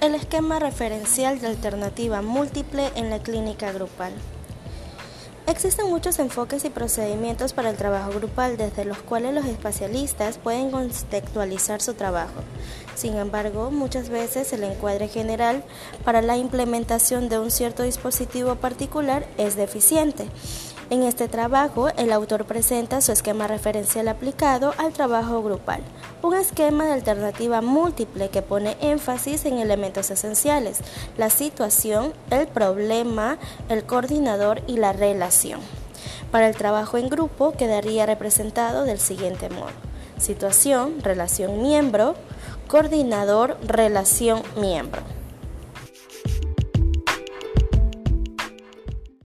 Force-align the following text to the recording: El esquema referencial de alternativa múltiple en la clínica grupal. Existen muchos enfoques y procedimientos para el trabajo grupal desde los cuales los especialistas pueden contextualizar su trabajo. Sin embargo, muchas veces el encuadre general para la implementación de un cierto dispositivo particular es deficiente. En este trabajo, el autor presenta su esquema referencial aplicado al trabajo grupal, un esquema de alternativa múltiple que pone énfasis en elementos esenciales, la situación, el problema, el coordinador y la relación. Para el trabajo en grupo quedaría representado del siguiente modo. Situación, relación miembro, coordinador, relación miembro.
El 0.00 0.14
esquema 0.14 0.58
referencial 0.58 1.40
de 1.40 1.48
alternativa 1.48 2.22
múltiple 2.22 2.90
en 2.94 3.10
la 3.10 3.18
clínica 3.18 3.70
grupal. 3.70 4.14
Existen 5.46 5.90
muchos 5.90 6.18
enfoques 6.18 6.64
y 6.64 6.70
procedimientos 6.70 7.52
para 7.52 7.68
el 7.68 7.76
trabajo 7.76 8.12
grupal 8.12 8.56
desde 8.56 8.86
los 8.86 8.96
cuales 8.96 9.34
los 9.34 9.44
especialistas 9.44 10.38
pueden 10.38 10.70
contextualizar 10.70 11.82
su 11.82 11.92
trabajo. 11.92 12.40
Sin 12.94 13.14
embargo, 13.16 13.70
muchas 13.70 14.08
veces 14.08 14.50
el 14.54 14.64
encuadre 14.64 15.06
general 15.08 15.64
para 16.02 16.22
la 16.22 16.38
implementación 16.38 17.28
de 17.28 17.38
un 17.38 17.50
cierto 17.50 17.82
dispositivo 17.82 18.54
particular 18.54 19.26
es 19.36 19.54
deficiente. 19.54 20.28
En 20.88 21.02
este 21.02 21.28
trabajo, 21.28 21.88
el 21.98 22.10
autor 22.10 22.46
presenta 22.46 23.02
su 23.02 23.12
esquema 23.12 23.46
referencial 23.46 24.08
aplicado 24.08 24.72
al 24.78 24.94
trabajo 24.94 25.42
grupal, 25.42 25.82
un 26.22 26.34
esquema 26.34 26.84
de 26.84 26.92
alternativa 26.92 27.60
múltiple 27.60 28.28
que 28.28 28.42
pone 28.42 28.76
énfasis 28.80 29.44
en 29.44 29.58
elementos 29.58 30.10
esenciales, 30.10 30.80
la 31.16 31.30
situación, 31.30 32.12
el 32.30 32.46
problema, 32.46 33.38
el 33.68 33.84
coordinador 33.84 34.62
y 34.66 34.76
la 34.76 34.92
relación. 34.92 35.60
Para 36.30 36.48
el 36.48 36.56
trabajo 36.56 36.98
en 36.98 37.08
grupo 37.08 37.52
quedaría 37.52 38.06
representado 38.06 38.84
del 38.84 39.00
siguiente 39.00 39.48
modo. 39.48 39.70
Situación, 40.18 41.00
relación 41.02 41.62
miembro, 41.62 42.14
coordinador, 42.68 43.56
relación 43.66 44.42
miembro. 44.60 45.19